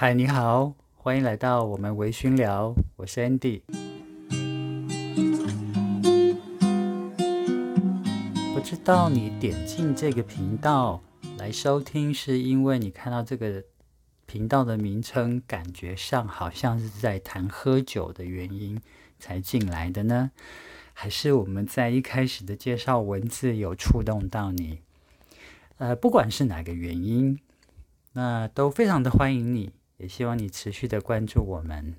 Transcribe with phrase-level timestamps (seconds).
[0.00, 3.62] 嗨，你好，欢迎来到我们微醺聊，我是 Andy。
[8.54, 11.02] 不知道你点进这个频道
[11.36, 13.64] 来收听，是因为你看到这个
[14.24, 18.80] 频道的名称，感觉上好像是在谈喝酒的原因
[19.18, 20.30] 才进来的呢？
[20.92, 24.78] 还是我们在一开始的介绍文字有触动到你？
[25.78, 27.40] 呃，不管是哪个原因，
[28.12, 29.72] 那都非常的欢迎你。
[29.98, 31.94] 也希望你持续的关注我们。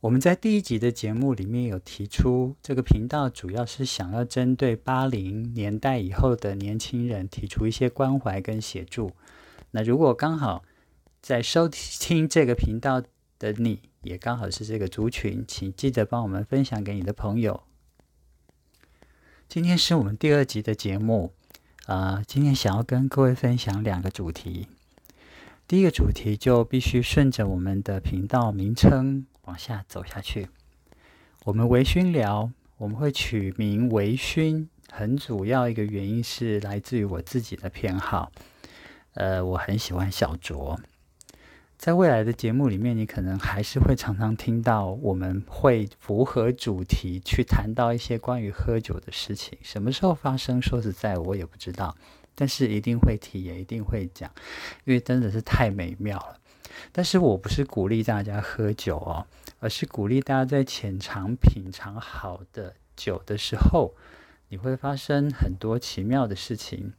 [0.00, 9.12] 我们在第一集的节目里面有提出，这个频道主要是想要针对八零年代以后的年轻人提出一些关怀跟协助。
[9.72, 10.64] 那如果刚好
[11.20, 13.02] 在收听这个频道
[13.38, 17.64] 的你也刚好是这个族群，请记得帮我们分享给你的朋友。
[19.48, 21.32] 今天是我们第二集的节目，
[21.86, 24.68] 啊，今天想要跟各位分享两个主题。
[25.68, 30.48] 第一个主题就必须顺着我们的频道名称往下走下去。
[31.44, 38.30] 我们微醺聊，我们会取名微醺，很主要一个原因是来自于我自己的偏好。
[39.14, 40.78] 呃，我很喜欢小酌。
[41.76, 49.58] 在未来的节目里面，你可能还是会常常听到我们会符合主题去谈到一些关于喝酒的事情。
[49.62, 50.62] 什么时候发生？
[50.62, 51.96] 说实在，我也不知道。
[52.36, 54.30] 但是一定会提，也一定会讲，
[54.84, 56.38] 因为真的是太美妙了。
[56.92, 59.26] 但是我不是鼓励大家喝酒哦，
[59.58, 63.94] 而是鼓励大家在浅尝品尝好的酒的时候，
[64.50, 66.92] 你会发生很多奇妙的事情。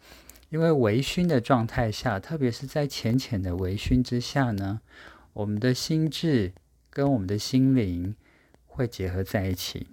[0.50, 4.80] 因为微醺的状态下，特别是在浅浅的微醺之下呢，
[5.34, 6.54] 我们的心智
[6.90, 8.16] 跟我们的心灵
[8.66, 9.88] 会结合在一起。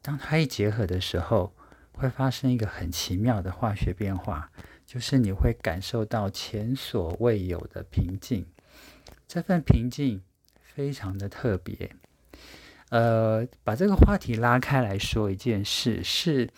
[0.00, 1.52] 当它一结合的时候，
[1.98, 4.50] 会发生一个很奇妙的化学变化，
[4.86, 8.46] 就是你会感受到前所未有的平静。
[9.26, 10.22] 这份平静
[10.62, 11.90] 非常的特别。
[12.90, 16.48] 呃，把这个话题拉开来说一件事，是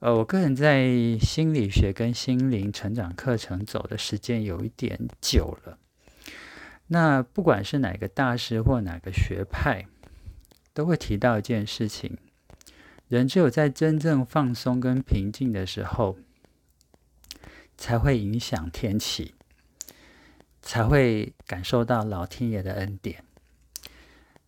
[0.00, 0.86] 呃，我个人在
[1.18, 5.78] 心理学跟心灵成长课程走的时间有一点久了。
[6.88, 9.86] 那不管是哪个大师或哪个学派，
[10.74, 12.18] 都会提到一件事情。
[13.08, 16.18] 人只有在真正放松跟平静的时候，
[17.76, 19.34] 才会影响天气，
[20.60, 23.22] 才会感受到老天爷的恩典。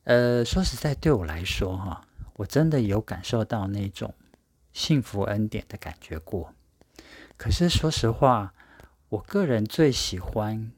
[0.04, 4.14] 呃，说实在，对我来说，哈，我真的有感受到那种
[4.72, 6.52] 幸福恩典的感觉过。
[7.36, 8.54] 可是说实话，
[9.10, 10.72] 我个人最喜欢、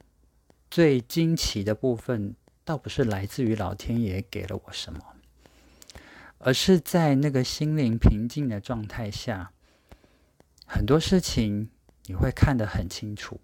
[0.69, 5.10] 最惊奇的部分，倒不是来自于老天爷给了我什么。
[6.43, 9.51] 而是在那个心灵平静的状态下，
[10.65, 11.69] 很多事情
[12.07, 13.39] 你会看得很清楚。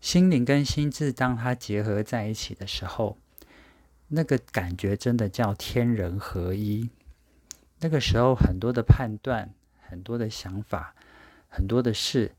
[0.00, 3.18] 心灵跟心智当它结合在一起的时候，
[4.08, 6.88] 那个感觉真的叫天人合一。
[7.80, 9.52] 那个时候，很多的判断、
[9.86, 10.94] 很多的想法、
[11.48, 12.32] 很多的事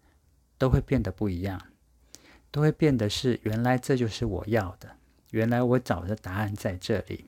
[0.57, 1.61] 都会变得不一样，
[2.49, 4.95] 都会变得是原来这就是我要的，
[5.29, 7.25] 原来我找的答案在这里。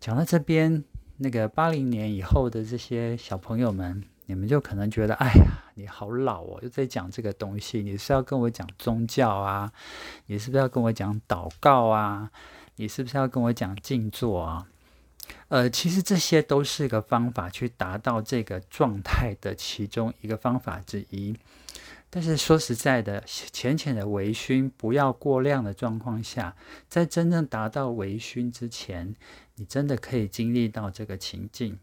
[0.00, 0.82] 讲到这边。
[1.18, 7.82] 那个八零年以后的这些小朋友们，你们就可能觉得，哎呀，你好老哦，又在讲这个东西。
[7.82, 9.72] 你是要跟我讲宗教啊？
[10.26, 12.30] 你是不是要跟我讲祷告啊？
[12.76, 14.68] 你是不是要跟我讲静坐啊？
[15.48, 21.36] 呃，其实这些都是一个方法，去达到这个状态的其中一个方法之一。
[22.10, 26.54] 但是说实在的，浅浅的微醺，不要过量的状况下，
[26.88, 29.14] 在真正达到微醺之前，
[29.58, 31.78] 你真的可以经历到这个情境。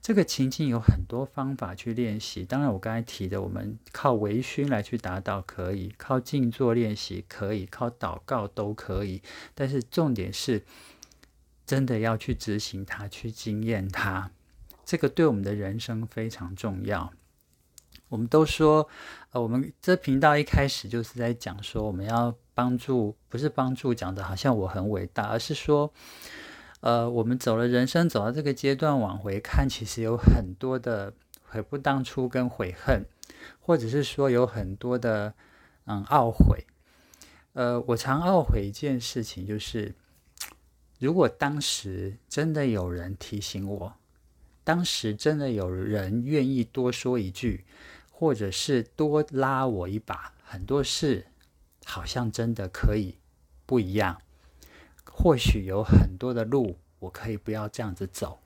[0.00, 2.44] 这个情境有很多方法去练习。
[2.44, 9.22] 当然，我刚才提的，我们靠微醺来去达到可以，靠静坐练习可以，靠祷告都可以。
[9.54, 10.64] 但是重点是，
[11.66, 14.30] 真的要去执行它，去经验它。
[14.84, 17.12] 这个对我们的人生非常重要。
[18.08, 18.88] 我们都说，
[19.30, 25.92] 呃，我们这频道一开始就是在讲说，我们要帮助，不是帮助讲的好像我很伟大，而是说，
[26.82, 33.04] 呃，我们走了人生走到这个阶段，往回看，其实有很多的悔不当初跟悔恨，
[33.58, 35.34] 或者是说有很多的
[35.86, 36.66] 嗯懊悔。
[37.54, 39.94] 呃，我常懊悔一件事情，就是
[40.98, 43.94] 如果当时真的有人提醒我，
[44.62, 47.64] 当时真的有人愿意多说一句。
[48.14, 51.26] 或者是多拉我一把，很多事
[51.84, 53.16] 好像真的可以
[53.66, 54.22] 不一样。
[55.14, 58.40] 或许有很多的路，我可以不要这样子走，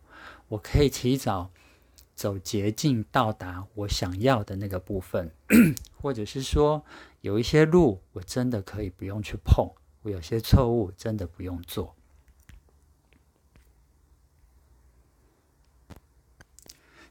[0.48, 1.50] 我可以提早
[2.14, 5.30] 走捷径到达我想要的那个部分。
[6.02, 6.84] 或者是说，
[7.20, 9.72] 有一些路我真的可以不用去碰，
[10.02, 11.94] 我有些错误真的不用做。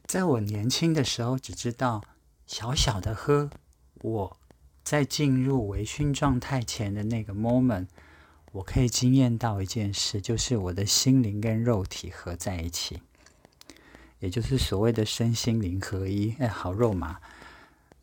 [0.05, 2.03] 在我年轻的时候，只知道
[2.45, 3.49] 小小的喝。
[4.01, 4.37] 我
[4.83, 7.87] 在进入微醺状态前的那个 moment，
[8.55, 13.01] 我可以惊艳到一件事，就是我的心灵跟肉体合在一起，
[14.19, 16.33] 也就是所谓的身心灵合一。
[16.39, 17.19] 哎，好肉麻。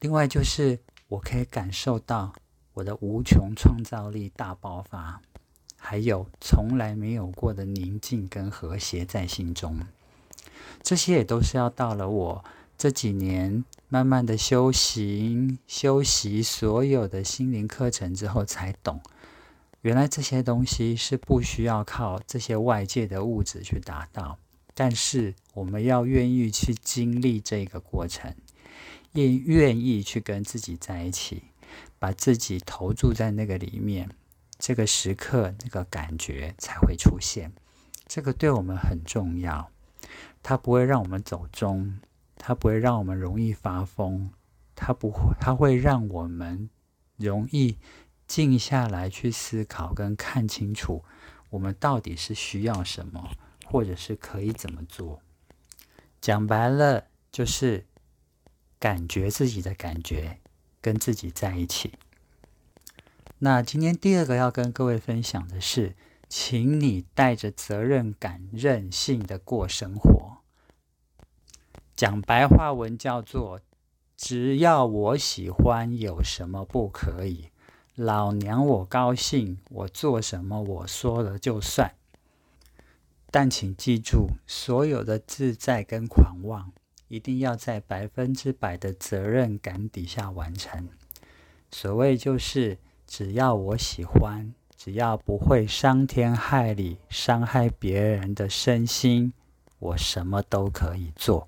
[0.00, 0.78] 另外就是
[1.08, 2.34] 我可以感受到
[2.74, 5.22] 我的无穷创造力大爆发，
[5.78, 9.80] 还有从来没有过的宁静跟和谐在心中。
[10.82, 12.44] 这些也都是要到了我
[12.76, 19.00] 这几年慢慢的修行、修习所有的心灵课程之后才懂，
[19.82, 24.38] 原来这些东西是不需要靠这些外界的物质去达到，
[24.74, 28.34] 但是我们要愿意去经历这个过程，
[29.12, 31.42] 也愿意去跟自己在一起，
[31.98, 34.08] 把自己投注在那个里面，
[34.56, 37.52] 这个时刻那个感觉才会出现，
[38.06, 39.68] 这个对我们很重要。
[40.44, 41.98] 它不会让我们走中，
[42.36, 44.30] 它不会让我们容易发疯，
[44.76, 46.70] 它不会，它会让我们
[47.16, 47.78] 容易
[48.32, 51.04] 静下来去思考跟看清楚，
[51.50, 53.32] 我们到底是需要什么，
[53.66, 55.20] 或者是可以怎么做。
[56.18, 57.84] 讲白了，就是
[58.78, 60.38] 感觉自己的感觉，
[60.80, 61.92] 跟自己在一起。
[63.40, 65.94] 那今天第二个要跟各位分享的是。
[66.34, 70.38] 请你带着责任感、任性的过生活。
[71.94, 73.60] 讲白话文叫做：
[74.16, 77.50] 只要我喜欢，有什么不可以？
[77.94, 81.94] 老娘我高兴，我做什么我说了就算。
[83.30, 86.72] 但请记住，所有的自在跟狂妄，
[87.08, 90.88] 一定要在百分之百的责任感底下完成。
[91.70, 94.54] 所谓就是，只要我喜欢。
[94.74, 99.32] 只要不会伤天害理、伤害别人的身心，
[99.78, 101.46] 我什么都可以做。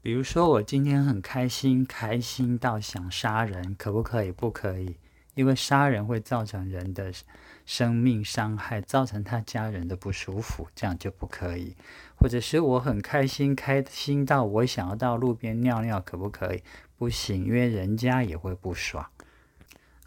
[0.00, 4.32] 比如说，我今天很开心，开心到想杀人，可不可以？
[4.32, 4.96] 不可以，
[5.34, 7.12] 因为杀人会造成人的
[7.64, 11.76] 生命伤害，造成他家人的不舒服，这样就不可以。
[12.18, 16.62] 或者是我很开心，开心到我想要到路边尿尿，可不可以？
[16.96, 19.04] 不行，因为人家也会不爽。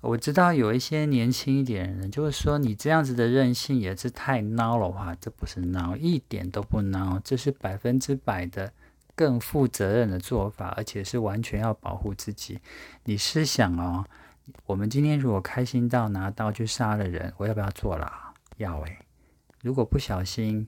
[0.01, 8.71] 我知道有一些年轻一点的人，就是说你这样子的任性也是太孬了话，这不是孬，一点都不孬，这是百分之百的
[9.15, 12.59] 更负责任的做法，而且是完全要保护自己。
[13.05, 14.05] 你试想哦，
[14.65, 18.11] 我们今天如果开心到拿刀去杀了人，我要不要坐牢？
[18.57, 18.99] 要诶。
[19.61, 20.67] 如果不小心，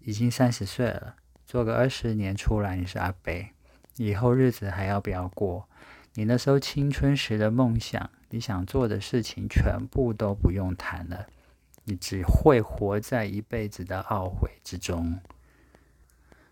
[0.00, 1.16] 已经三十岁了，
[1.46, 3.32] 做个二十年出来，你是阿伯，
[3.96, 5.68] 以后日子还要不要过？
[6.14, 8.10] 你那时候青春时的梦想。
[8.30, 11.28] 你想做的事情全部都不用谈了，
[11.84, 15.20] 你只会活在一辈子的懊悔之中。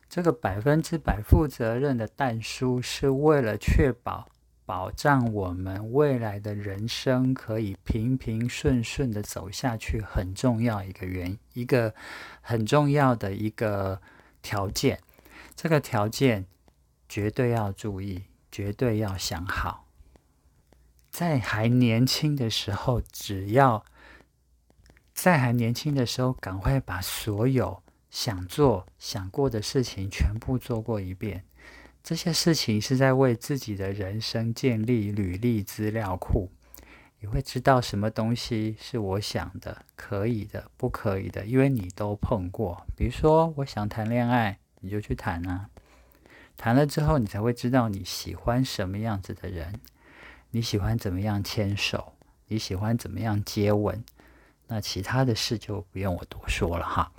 [0.09, 4.29] 这个百分之百负责任的淡书，是为了确保
[4.65, 11.95] 保障我们未来的人生可以平平顺顺的走下去，很重要一个原一个
[12.41, 14.01] 很重要的一个
[14.41, 15.01] 条件。
[15.55, 16.47] 这个条件
[17.09, 19.87] 绝对要注意，绝对要想好。
[21.11, 23.85] 在还年轻的时候，只要
[25.13, 31.45] 在还年轻的时候，赶快把所有想做、想过的事情全部做过一遍。
[32.03, 36.51] 这些事情是在为自己的人生建立履历资料库。
[37.21, 42.85] 你会知道什么东西是我想的、可以的、不可以的，因为你都碰过。
[42.97, 45.69] 比如说，我想谈恋爱，你就去谈啊。
[46.57, 49.81] 谈了之后，你才会知道你喜欢什么样子的人。
[50.51, 52.15] 你喜欢怎么样牵手？
[52.49, 54.03] 你喜欢怎么样接吻？
[54.67, 57.13] 那其他的事就不用我多说了哈。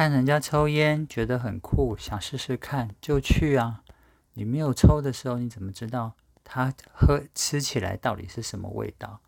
[0.00, 3.84] 看人家抽烟觉得很酷，想试试看就去啊。
[4.32, 9.20] 你没有抽的时候，你怎么知道它喝吃起来到底是什么味道？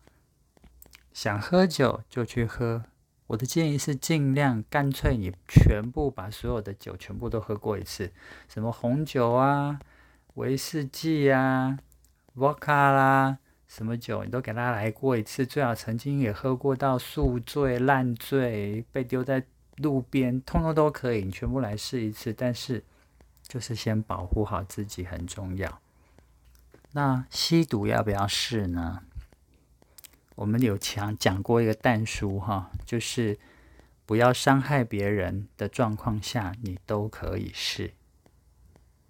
[1.13, 2.85] 想喝酒就去喝。
[3.27, 8.11] 我的建议是尽量干脆，你全部把所有的酒全部都喝过一次，
[8.49, 9.77] 什么红酒啊、
[10.33, 11.77] 威士忌啊。
[12.33, 13.37] 沃卡啦，
[13.67, 19.45] 什么酒你都给他来过一次，最好曾经也喝过到宿醉、烂醉，被丢在
[19.77, 22.33] 路边，通通都可以，你全部来试一次。
[22.33, 22.83] 但是，
[23.47, 25.81] 就是先保护好自己很重要。
[26.91, 29.03] 那吸毒要不要试呢？
[30.35, 33.39] 我们有讲讲过一个淡书哈，就是
[34.05, 37.93] 不要伤害别人的状况下，你都可以试。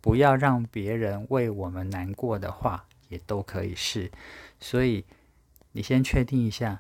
[0.02, 2.86] 不要让别人为我们难过的话。
[3.10, 4.12] 也都可以试，
[4.60, 5.06] 所以
[5.74, 6.80] 你先确定一下，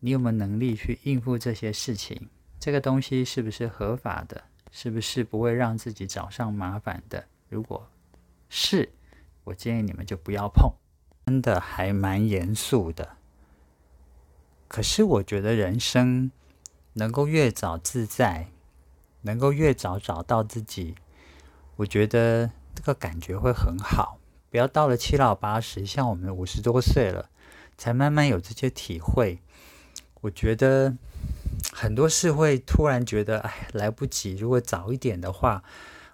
[0.00, 2.28] 你有没有能力去应付这些事情？
[2.62, 4.44] 这个东西是不是合法的？
[4.70, 7.24] 是不是不会让自己找上麻烦的？
[7.48, 7.88] 如果
[8.48, 8.92] 是，
[9.42, 10.72] 我建议你们就不要碰。
[11.26, 13.16] 真的还蛮严肃的。
[14.68, 16.30] 可是我觉得人生
[16.92, 18.46] 能够越早自在，
[19.22, 20.94] 能够越早找到自己，
[21.74, 24.20] 我觉得这个感觉会很好。
[24.50, 27.28] 不要到了七老八十，像我们五十多岁了，
[27.76, 29.40] 才慢慢有这些体会。
[30.20, 30.94] 我觉得
[31.70, 34.34] 很多事会突然觉得，哎，来不及。
[34.36, 35.62] 如果早一点的话，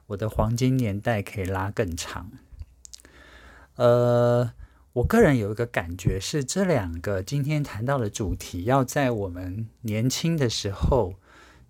[0.09, 2.31] 我的黄金年代可以拉更长。
[3.77, 4.53] 呃，
[4.93, 11.15] 我个人有一个感觉是，这两个今天谈到的主题，要在我们年轻的时候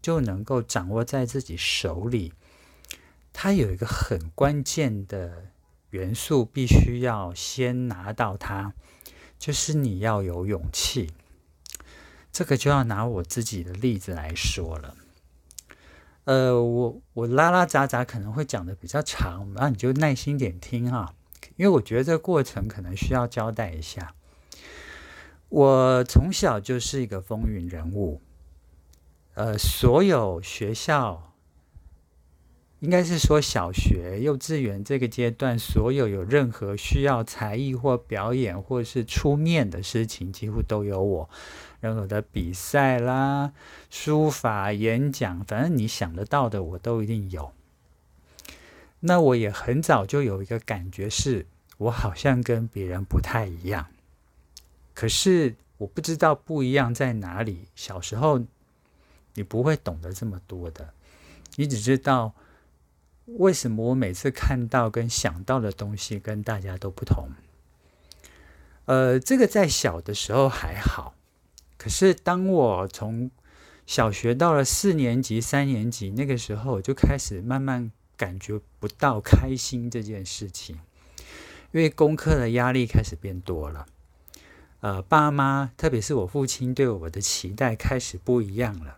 [0.03, 2.33] 就能够掌握在自己手里。
[3.33, 5.51] 它有一个很关键的。
[5.91, 8.75] 元素必须要先拿到它，
[9.39, 11.09] 就是你要有勇气。
[12.39, 14.95] 这个就要拿我自己的例子来说了。
[16.23, 21.17] 呃，我我拉拉杂杂可能会讲的比较长，那你就耐心点听哈，
[21.57, 24.15] 因为我觉得这个过程可能需要交代一下。
[25.49, 28.23] 我从小就是一个风云人物，
[29.35, 31.28] 呃，所有学校。
[32.81, 41.29] 应该是说，小学、幼稚园这个阶段，所有有任何需要才艺或表演或是出面的事情，几乎都有我。
[41.81, 43.53] 任何的比赛啦、
[43.91, 47.51] 书法、演讲，反正你想得到的，我都一定有。
[49.01, 51.47] 那我也很早就有一个感觉，是
[51.79, 53.87] 我好像跟别人不太一样。
[54.95, 57.67] 可是我不知道不一样在哪里。
[57.75, 58.41] 小时候
[59.35, 60.95] 你不会懂得这么多的，
[61.57, 62.33] 你只知道。
[63.37, 67.29] 为什么我每次看到跟想到的东西跟大家都不同？
[68.87, 71.15] 呃，这个在小的时候还好，
[71.77, 73.31] 可是当我从
[73.85, 80.79] 小学到了四年级、三年级那个时候，我就开始慢慢感觉不到开心这件事情，
[81.73, 83.87] 因为功课的压力开始变多了。
[84.81, 88.97] 呃，爸妈，特别是我父亲对我的期待开始不一样了。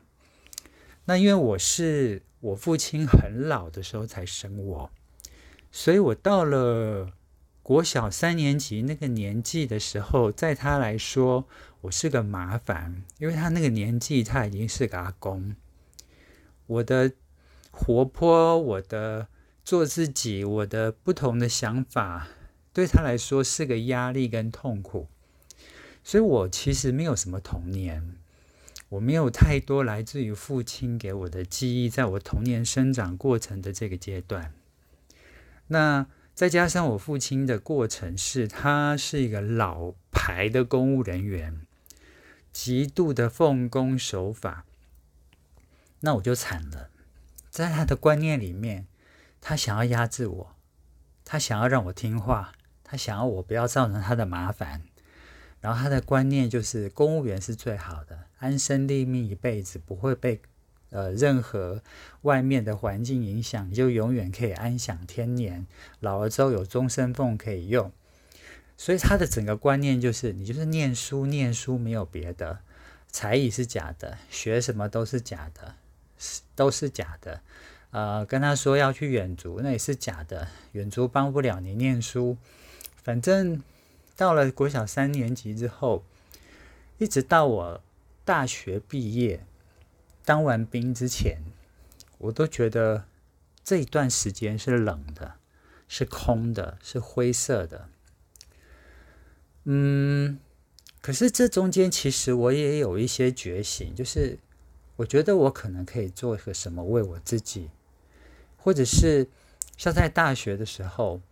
[1.07, 2.23] 那因为我是。
[2.41, 4.91] 我父亲很老的时候才生我，
[5.71, 7.13] 所以我到了
[7.63, 11.47] 国小三年级那个年纪的时候，在他来说，
[11.83, 15.55] 我是个麻烦，因为他那个年纪他已经是个阿公。
[16.67, 17.13] 我的
[17.71, 19.29] 活泼，我的
[19.63, 22.29] 做自己，我的不同的想法，
[22.73, 25.09] 对他来说是个压力跟痛苦，
[26.03, 28.17] 所以我其实没有什么童年。
[28.91, 34.53] 我没有太多来自于父亲给我的记忆，在我童年生长过程的这个阶段。
[35.69, 41.61] 那再加上我父亲的过程是，他是一个老牌的公务人员，
[42.53, 44.65] 极度的奉公守法。
[46.01, 46.91] 那我就惨了，
[47.49, 48.89] 在他的观念里面，
[49.41, 50.57] 他想要压制我，
[51.25, 54.83] 他想要让我听话，他想要我不要造成他的麻烦。
[55.61, 60.41] 然后他的观念就是公务员是最好的，安身立命一辈子不会被
[60.89, 61.83] 呃任何
[62.23, 65.67] 外面的环境影响，你就永远可以安享天年，
[66.01, 67.93] 老了之后有终身俸可以用。
[68.79, 72.61] 所以他的整个观念就是，你就是念书，念书没有别的，
[73.09, 75.75] 才艺是假的，学什么都是假的，
[76.17, 77.43] 是都是假的。
[77.91, 82.39] 呃，跟他说要去远足，那也是假的，远足帮不了你念书，
[83.03, 83.63] 反正。
[84.21, 86.05] 到了国小三年级之后，
[86.99, 87.83] 一直到我
[88.23, 89.47] 大学毕业、
[90.27, 91.39] 当完兵之前，
[92.19, 93.07] 我都觉得
[93.65, 95.37] 这一段时间是冷的，
[95.89, 97.89] 是空的，是灰色的。
[99.65, 100.39] 嗯，
[101.01, 104.39] 可是这中间其实我也有一些觉醒，就是
[104.97, 107.71] 我觉得我可能可以做个什么为我自己，
[108.59, 109.29] 或者是
[109.79, 111.23] 像在大学的时候。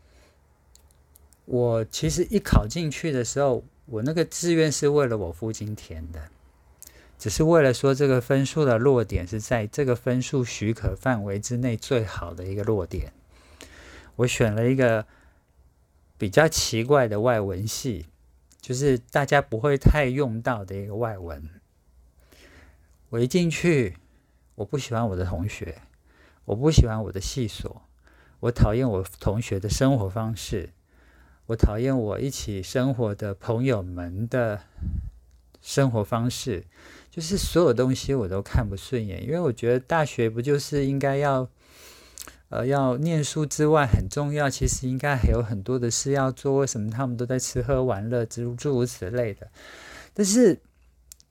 [1.51, 6.29] 我其实一考进去的时候，我那个志愿是为了我父亲填的，
[7.19, 13.15] 只是为了说这个分数的落点是在这个分数许可范围之内最好的一个落点。
[14.17, 15.07] 我选了一个
[16.19, 18.09] 比较奇怪的外文系，
[18.61, 21.49] 就是大家不会太用到的一个外文。
[23.09, 23.97] 我一进去，
[24.57, 25.81] 我不喜欢我的同学，
[26.45, 27.89] 我不喜欢我的系所，
[28.41, 30.75] 我讨厌我同学的生活方式。
[31.49, 34.61] 我讨厌我一起生活的朋友们的
[35.63, 36.67] 生活方式，
[37.11, 39.25] 就是所有东西我都看不顺眼。
[39.25, 41.49] 因为我觉得大学不就是应该要，
[42.51, 46.57] 呃，要念书之外很重要，其实应该还有很多的事要做。
[46.57, 49.51] 为什么他们都在吃喝玩乐，诸诸如此类的？
[50.13, 50.61] 但是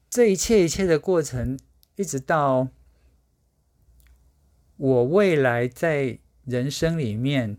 [0.09, 1.59] 这一切一切的过程，
[1.95, 2.67] 一直到
[4.77, 7.57] 我未来在人生里面，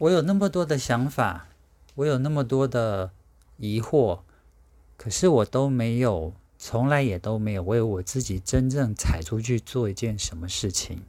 [0.00, 1.48] 我有那么多的想法，
[1.94, 3.10] 我有那么多的
[3.58, 4.20] 疑惑，
[4.96, 11.02] 可是我都没有，从来也都没有为我自己真正踩出去做一件什么事情。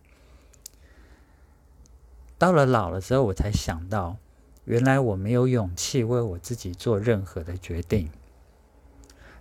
[2.37, 4.17] 到了老了之后，我才想到，
[4.65, 8.09] 原来我没有勇气为我自己做任何的决定。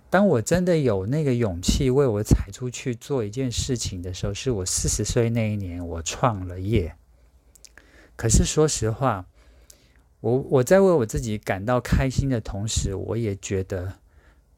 [0.09, 6.95] 当我真的有那个勇气为我踩出去做一件事情的时候，是我四十岁那一年，我创了业。
[8.15, 9.25] 可是说实话，
[10.21, 13.99] 我我在为我自己感到开心的同时，我也觉得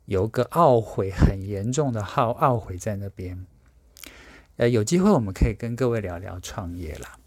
[0.05, 3.45] 有个懊悔很严重的号懊悔在那边。
[4.57, 7.17] 呃，有机会我们可以跟各位聊聊创业啦。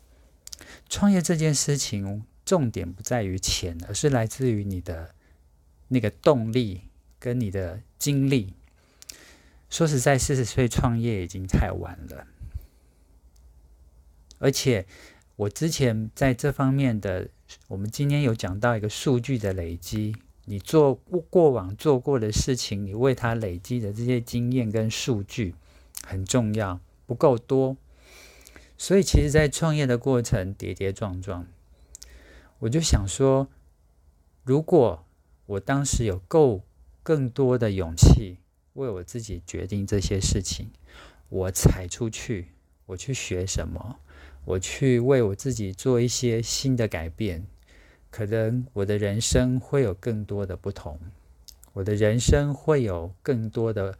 [0.88, 5.14] 创业这件事情，重点不在于钱，而是来自于你的
[5.88, 6.82] 那个动力
[7.18, 8.54] 跟你的精力。
[9.68, 12.26] 说实在，四十岁创业已经太晚了。
[14.38, 14.86] 而且，
[15.34, 17.28] 我之前在这方面的，
[17.68, 20.94] 我们今天有讲到一个数据的累积，你做
[21.30, 25.54] 过往做过的事情，你为它累积的这些经验跟数据
[26.06, 27.76] 很重要，不够多。
[28.78, 31.46] 所以，其实，在创业的过程跌跌撞撞，
[32.58, 33.48] 我就想说，
[34.44, 35.04] 如果
[35.46, 36.62] 我当时有够
[37.02, 38.38] 更多的勇气，
[38.74, 40.70] 为我自己决定这些事情，
[41.30, 42.48] 我踩出去，
[42.86, 43.98] 我去学什么，
[44.46, 47.46] 我去为我自己做一些新的改变，
[48.10, 50.98] 可能我的人生会有更多的不同，
[51.74, 53.98] 我的人生会有更多的。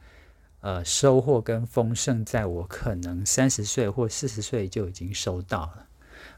[0.63, 5.87] 呃，收获跟丰盛，在我可能三十岁或四十岁就已经收到了。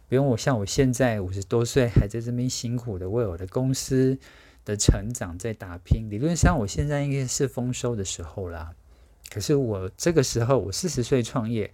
[0.06, 4.18] 不用我像我现在五十多岁，还在这边辛苦的为我的公司
[4.66, 6.10] 的成长在打拼。
[6.10, 8.74] 理论上，我现在应该是丰收的时候啦。
[9.30, 11.72] 可是我这个时候，我四十岁创业，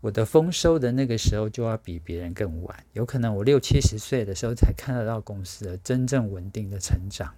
[0.00, 2.84] 我的丰收的那个时候就要比别人更晚。
[2.94, 7.34] 有可能我六七十岁的时候才看得到公司的真正稳定的成长。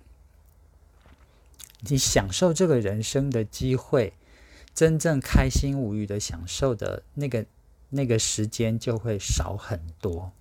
[1.80, 4.12] 你享受这个人生的机会，
[4.72, 7.44] 真正开心无余的享受的那个
[7.90, 10.32] 那个时间就会少很多。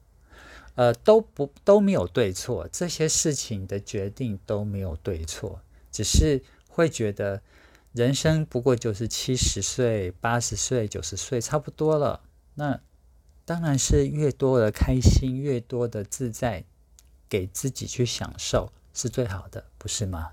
[0.75, 5.60] 呃，都不都没有对错，这些事情的决定都没有对错，
[5.91, 7.41] 只是会觉得
[7.93, 12.21] 人生不过就是七十岁、八十岁、九十岁差不多了。
[12.56, 12.80] 那
[13.43, 16.63] 当然是越多的开心，越多的自在，
[17.27, 20.32] 给自己去享受是最好的，不是吗？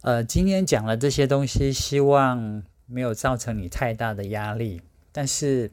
[0.00, 4.80] 呃，今天讲了这些东西，希望没有造成你太大的压力。
[5.12, 5.70] 但是，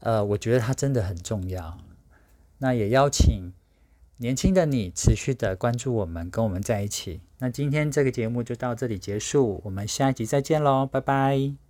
[0.00, 1.78] 呃，我觉得它真的很重要。
[2.58, 3.52] 那也邀请
[4.18, 7.20] 年轻的你持续的关注我们，跟我们在一起。
[7.38, 11.65] 那今天这个节目就到这里结束，我们下一集再见喽，拜拜。